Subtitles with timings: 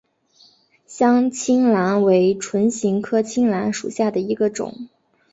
[0.87, 4.89] 香青兰为唇形科青兰属下的一个种。